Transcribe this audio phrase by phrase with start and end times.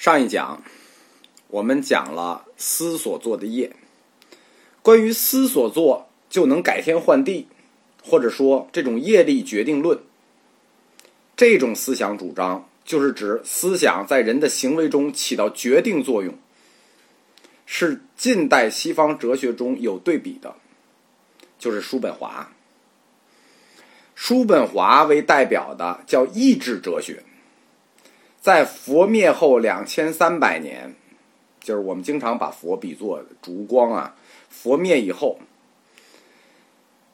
[0.00, 0.62] 上一讲
[1.48, 3.76] 我们讲了思所做的业，
[4.80, 7.48] 关于思所做就能改天换地，
[8.02, 10.00] 或者说这种业力决定论，
[11.36, 16.34] 这种思想主张就是指思想在人的行为中起到决定作用，
[17.66, 20.54] 是近代西方哲学中有对比的，
[21.58, 22.50] 就是叔本华。
[24.14, 27.22] 叔本华为代表的叫意志哲学，
[28.40, 30.94] 在佛灭后两千三百年，
[31.60, 34.16] 就是我们经常把佛比作烛光啊。
[34.48, 35.38] 佛灭以后，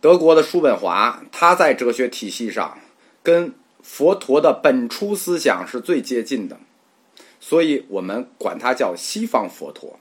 [0.00, 2.78] 德国的叔本华，他在哲学体系上
[3.22, 6.58] 跟佛陀的本初思想是最接近的，
[7.38, 9.98] 所以我们管他叫西方佛陀。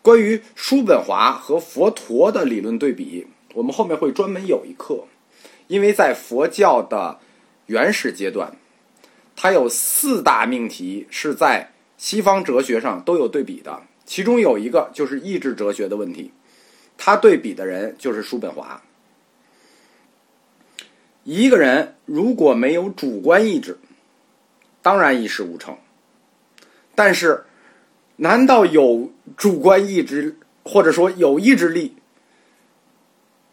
[0.00, 5.04] 关于叔本华和佛陀的理论对比，我们后面会专门有一课。
[5.66, 7.18] 因为在佛教的
[7.66, 8.56] 原始阶段，
[9.40, 16.32] 它有四大命题是在西方哲学上都有对比的，其中有一个就是意志哲学的问题，
[16.96, 18.82] 他对比的人就是叔本华。
[21.22, 23.78] 一个人如果没有主观意志，
[24.82, 25.78] 当然一事无成。
[26.96, 27.44] 但是，
[28.16, 31.94] 难道有主观意志或者说有意志力，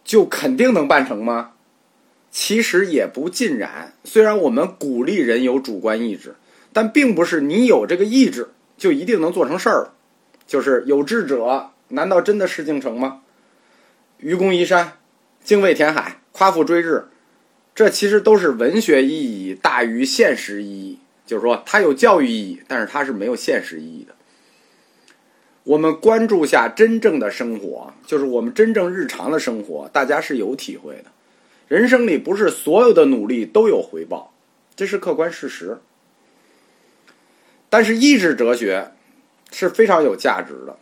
[0.03, 1.51] 就肯定能办成吗？
[2.37, 3.93] 其实也不尽然。
[4.03, 6.35] 虽然我们鼓励人有主观意志，
[6.73, 9.91] 但并不是你有这个意志就一定能做成事儿。
[10.45, 13.21] 就是有志者，难道真的事竟成吗？
[14.17, 14.97] 愚公移山，
[15.45, 17.05] 精卫填海，夸父追日，
[17.73, 20.99] 这其实都是文学意义大于现实意义。
[21.25, 24.13] 就是说，它有教育意义，但是它是没有现实意义的。
[25.63, 31.05] 我们关注下真正的生活，就是我们真正日常的生活，大家是有体会的。
[31.67, 34.33] 人生里不是所有的努力都有回报，
[34.75, 35.79] 这是客观事实。
[37.69, 38.91] 但是意志哲学
[39.51, 40.77] 是非常有价值的，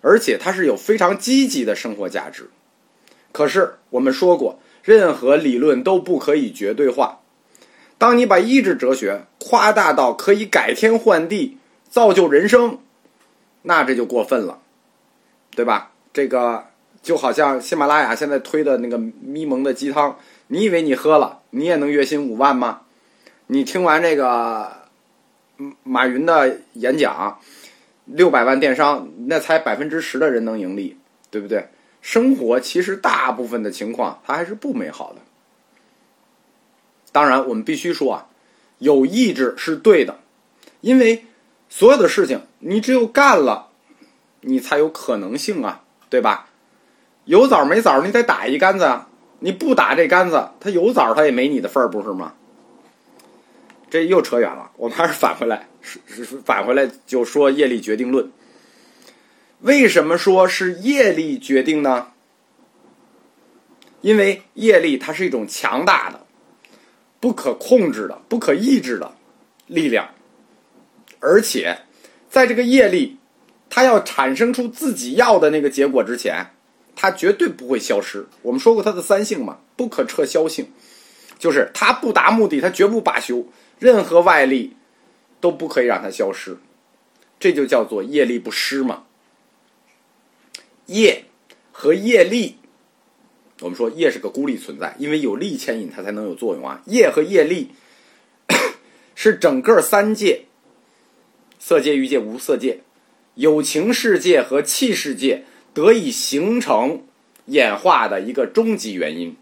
[0.00, 2.50] 而且它是有非常积极的生活价值。
[3.30, 7.20] 可是我们说过，任何理论都不可以绝对化。
[7.96, 11.58] 当你把意志哲学夸大到可以改天换地、
[11.88, 12.80] 造就人生，
[13.62, 14.60] 那这就过分了，
[15.54, 15.92] 对吧？
[16.12, 16.66] 这个。
[17.04, 22.80] 就好像喜马拉雅现在推的那个咪蒙的鸡汤，你以为你喝了，你也能月薪五万吗？
[23.46, 24.88] 你听完这个
[25.82, 27.38] 马云的演讲，
[28.06, 30.96] 六百万电商，那才百分之十的人能盈利，
[31.30, 31.68] 对不对？
[32.00, 35.20] 生活其实大部分的情况，它还是不美好的。
[37.12, 38.28] 当然，我们必须说啊，
[38.78, 40.20] 有意志是对的，
[40.80, 41.26] 因为
[41.68, 43.68] 所有的事情，你只有干了，
[44.40, 46.48] 你才有可能性啊，对吧？
[47.24, 49.08] 有枣没枣，你得打一杆子啊！
[49.40, 52.34] 你不打这杆子，它有枣，它也没你的份儿，不是吗？
[53.90, 58.30] 这又扯远了，我们还是返回来，是是返回来就说业力决定论。
[59.60, 62.08] 为什么说是业力决定呢？
[64.00, 66.26] 因为业力它是一种强大的、
[67.20, 69.12] 不可控制的、不可抑制的
[69.66, 70.08] 力量，
[71.20, 71.78] 而且
[72.28, 73.18] 在这个业力
[73.70, 76.53] 它要产生出自己要的那个结果之前。
[76.96, 78.26] 它绝对不会消失。
[78.42, 80.68] 我们说过它的三性嘛，不可撤销性，
[81.38, 83.46] 就是它不达目的，它绝不罢休。
[83.78, 84.76] 任何外力
[85.40, 86.56] 都不可以让它消失，
[87.40, 89.04] 这就叫做业力不失嘛。
[90.86, 91.24] 业
[91.72, 92.56] 和业力，
[93.60, 96.82] 我们说业是个孤立存在，因为有力牵引它才能有作用啊。
[96.86, 97.70] 业和业力
[99.14, 100.44] 是整个三界，
[101.58, 102.80] 色界、欲界、无色界，
[103.34, 105.44] 有情世界和气世界。
[105.74, 107.02] 得以形成
[107.46, 109.36] 演化的一个终极原因，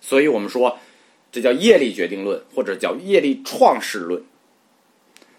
[0.00, 0.78] 所以我们说
[1.30, 4.22] 这叫业力决定论，或者叫业力创始论。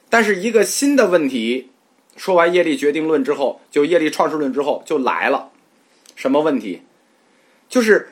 [0.09, 1.69] 但是一个新的问题，
[2.15, 5.51] 说完业力决定论之后，就业力创始论之后就来了，
[6.15, 6.81] 什么问题？
[7.67, 8.09] 就是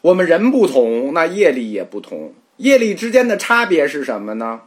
[0.00, 4.62] 我们人不同，那业力也不同，业力之间的差别是什么呢？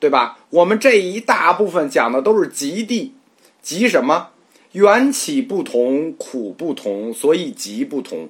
[0.00, 0.38] 对吧？
[0.50, 3.14] 我们这一大部分讲的都是极地，
[3.62, 4.30] 极什么？
[4.74, 8.28] 缘起不同，苦不同，所以极不同。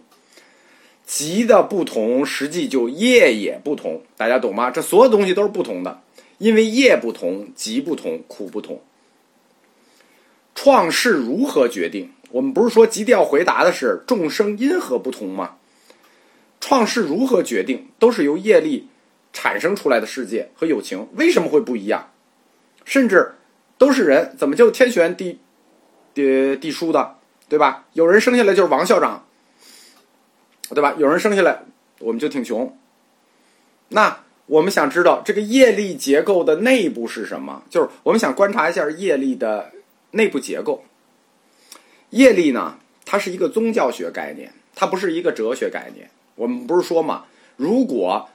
[1.06, 4.02] 极的不同，实际就业也不同。
[4.18, 4.70] 大家懂吗？
[4.70, 6.02] 这所有东西都是不同的，
[6.36, 8.82] 因为业不同，极不同，苦不同。
[10.54, 12.10] 创世如何决定？
[12.30, 15.56] 我们不是说极地要回答的是众生因何不同吗？
[16.60, 17.86] 创世如何决定？
[17.98, 18.88] 都是由业力
[19.32, 22.10] 产生出来的世界和友情，为什么会不一样？
[22.84, 23.32] 甚至
[23.78, 25.38] 都是人，怎么就天旋地？
[26.14, 27.16] 地地书的，
[27.48, 27.84] 对吧？
[27.92, 29.26] 有人生下来就是王校长，
[30.70, 30.94] 对吧？
[30.96, 31.62] 有人生下来
[31.98, 32.76] 我们就挺穷。
[33.88, 39.72] 那我们想知道这个业力结构的内部是什么，就是我们想观察一下业力的
[40.12, 40.84] 内部结构。
[42.10, 46.10] 业力呢，它是一个宗教学概念，它不是一个哲学概念。
[46.36, 47.24] 我们不是说嘛，
[47.56, 48.28] 如果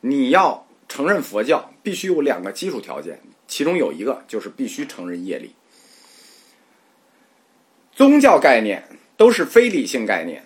[0.00, 5.54] 你要承认佛教，必须有两个基础条件，其中有一个就是必须承认业力。
[8.00, 8.82] 宗教概念
[9.18, 10.42] 都是非理性概念，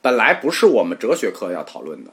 [0.00, 2.10] 本来不是我们哲学课要讨论的。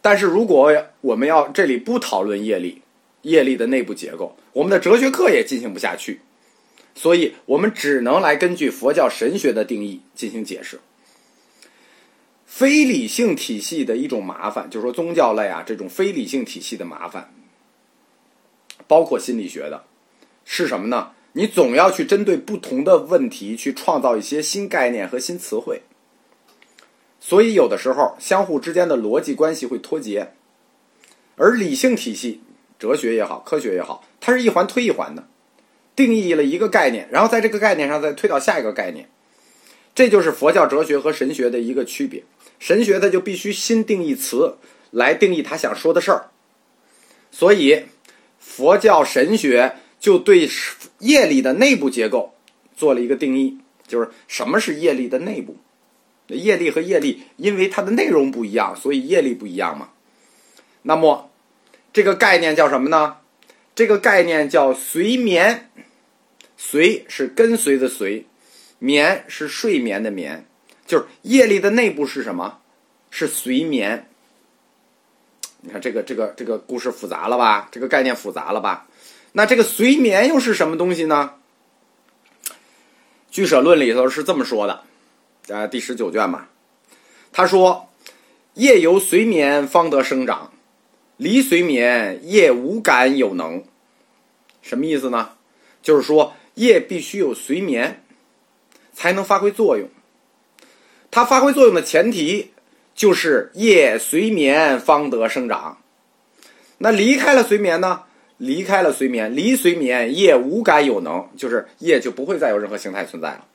[0.00, 2.82] 但是如果我们要这里不讨论业力，
[3.22, 6.20] 业力的内部结构，我们的哲学课也进行不下去，
[6.94, 10.78] 所以我们只能来根据佛教神学的定义进行解释。
[12.46, 17.34] 非理性体系的一种麻烦，就是说宗教类啊这种非理性体系的麻烦，
[18.86, 19.82] 包括心理学的，
[20.44, 21.10] 是什么呢？
[21.38, 25.82] 你总要去针对不同的问题去创造一些新概念和新词汇。
[27.20, 30.32] 所以，有的时候相互之间的逻辑关系会脱节，
[31.36, 32.40] 而理性体系，
[32.78, 35.28] 哲学也好，科学也好，它是一环推一环的，
[35.94, 39.10] 定义了一个概念，然后在这个概念上再推到下一个概念，
[39.94, 42.24] 这就是佛教哲学和神学的一个区别。
[42.58, 44.56] 神学它就必须新定义词
[44.90, 46.30] 来定义他想说的事儿，
[47.30, 47.84] 所以
[48.38, 50.46] 佛教神学就对
[50.98, 52.34] 业力的内部结构
[52.76, 55.56] 做了一个定义，就是什么是业力的内部。
[56.28, 59.90] 业力和业力，因为它的内容不一样，所以业力不一样嘛。
[60.82, 61.30] 那么，
[61.92, 63.18] 这个概念叫什么呢？
[63.74, 65.70] 这个概念叫随眠。
[66.56, 68.26] 随是跟随的随，
[68.78, 70.46] 眠是睡眠的眠。
[70.86, 72.58] 就是业力的内部是什么？
[73.10, 74.08] 是随眠。
[75.60, 77.68] 你看这个这个这个故事复杂了吧？
[77.70, 78.88] 这个概念复杂了吧？
[79.36, 81.34] 那这个随眠又是什么东西呢？
[83.30, 84.82] 据舍论里头是这么说的。
[85.48, 86.48] 呃第十九卷嘛，
[87.32, 87.90] 他说
[88.54, 90.52] ：“夜由随眠方得生长，
[91.18, 93.62] 离随眠夜无感有能。”
[94.62, 95.32] 什么意思呢？
[95.82, 98.02] 就是说夜必须有随眠，
[98.94, 99.90] 才能发挥作用。
[101.10, 102.52] 它发挥作用的前提
[102.94, 105.76] 就是夜随眠方得生长。
[106.78, 108.04] 那离开了随眠呢？
[108.38, 113.46] 离开了随眠，离随眠业无感有能，就是业就不会再有任何形态存在了。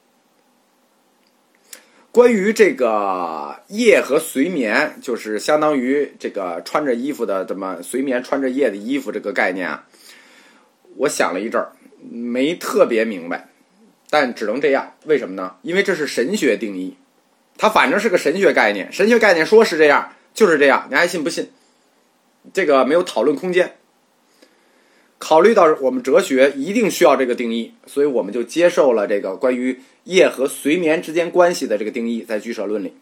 [2.11, 9.87] 关于这个夜和随眠，就是相当于这个穿着衣服的怎么随眠穿着夜的衣服这个概念啊，
[10.97, 11.71] 我想了一阵儿，
[12.09, 13.47] 没特别明白，
[14.09, 14.93] 但只能这样。
[15.05, 15.55] 为什么呢？
[15.61, 16.97] 因为这是神学定义，
[17.57, 21.49] 它反正是个神学概念，神学概念说是这样就是这样，你爱信不信？
[22.51, 23.77] 这个没有讨论空间。
[25.23, 32.95] 考虑到我们哲学一定需要这个定义，所以我们就接受了这个关于夜和睡眠之间关系的这个定义，在居舍论里，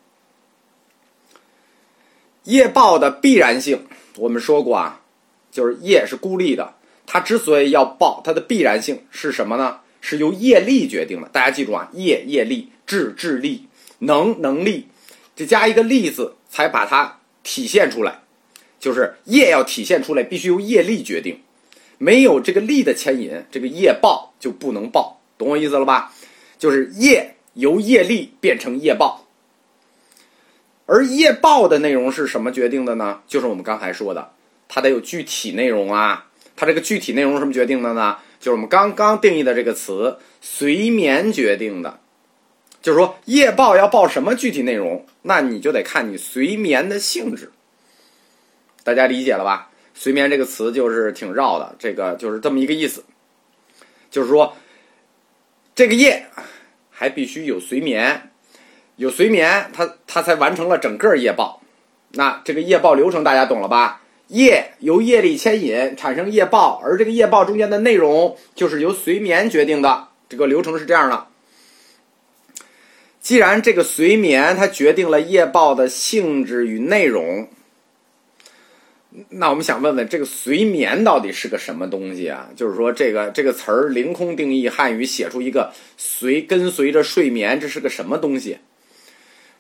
[2.44, 3.86] 业报的必然性，
[4.18, 5.02] 我们说过啊，
[5.50, 6.76] 就是业是孤立的，
[7.06, 9.80] 它之所以要报，它的必然性是什么呢？
[10.02, 11.30] 是由业力决定的。
[11.30, 13.70] 大家记住啊，业业力，智智力，
[14.00, 14.90] 能能力，
[15.38, 18.24] 这加一个力字，才把它体现出来，
[18.78, 21.40] 就是业要体现出来，必须由业力决定。
[22.00, 26.12] 没有这个力的牵引，这个业报就不能报，懂我意思了吧？
[26.58, 29.28] 就是业由业力变成业报，
[30.88, 33.22] 而业报的内容是什么决定的呢？
[33.28, 34.32] 就是我们刚才说的，
[34.68, 36.26] 它得有具体内容啊。
[36.56, 38.18] 它这个具体内容什么决定的呢？
[38.40, 42.00] 就是我们刚刚定义的这个词“随眠”决定的。
[42.82, 47.52] 就是说，业报要报什么具体内容，那你就得看你随眠的性质。
[48.84, 49.70] 大家理解了吧？
[49.94, 53.04] 随眠这个词就是挺绕的，这个就是这么一个意思，
[54.10, 54.56] 就是说，
[55.76, 56.26] 这个业
[56.90, 58.32] 还必须有随眠，
[58.96, 61.62] 有随眠，它它才完成了整个业报。
[62.12, 64.02] 那这个业报流程大家懂了吧？
[64.28, 70.08] 业由业力牵引产生业报，而这个业报中间的内容就是由随眠决定的。
[70.30, 71.28] 这个流程是这样的。
[73.20, 77.50] 既然这个随眠它决定了业报的性质与内容。
[79.30, 82.50] 那我们想问问，这个随眠到底是个什么东西啊？
[82.56, 88.60] 就是说，这个这个词儿凌空定义汉语写出一个随跟随着睡眠，这是个什么东西？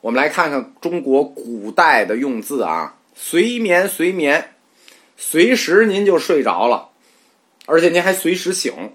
[0.01, 4.53] 我们来看看中国古代的用字啊，随眠随眠，
[5.17, 6.89] 随时您就睡着了，
[7.65, 8.91] 而且您还随时醒。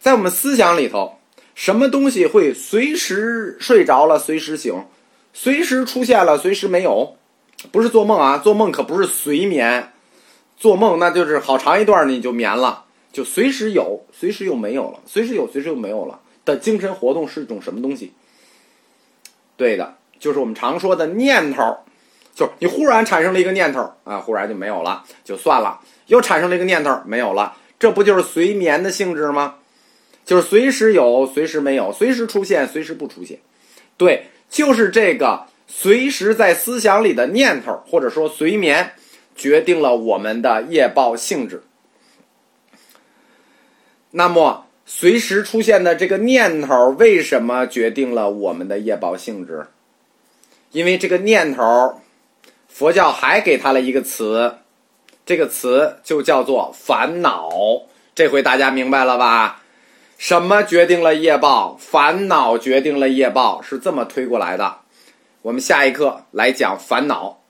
[0.00, 1.18] 在我们思想里头，
[1.54, 4.84] 什么东西会随时睡着了，随时醒，
[5.32, 7.16] 随时出现了，随时没有？
[7.72, 9.92] 不是做梦啊，做梦可不是随眠，
[10.56, 18.12] 做梦那就是好长一段你就眠了，就随时有，随时又没有了，随时有，随时又没有了的精神活动是一种什么东西？
[19.56, 21.78] 对的，就是我们常说的念头，
[22.34, 29.56] 就是你忽然产生了一个念头啊，忽然就没有了，就算了；又产生了一个念头，没有了，这不就是随眠的性质吗？
[30.24, 33.38] 就是随时有，随时没有，随时出现，随时不出现。
[33.96, 38.92] 对，就是这个随时在思想里的念头，或者说随眠，
[39.34, 41.62] 决定了我们的业报性质。
[44.12, 49.66] 那么，随时出现的这个念头，为什么决定了我们的业报性质？
[50.70, 52.00] 因为这个念头，
[52.68, 54.58] 佛教还给它了一个词，
[55.26, 57.50] 这个词就叫做烦恼。
[58.14, 59.62] 这回大家明白了吧？
[60.16, 61.76] 什么决定了业报？
[61.78, 64.78] 烦恼决定了业报，是这么推过来的。
[65.42, 67.45] 我们下一课来讲烦恼。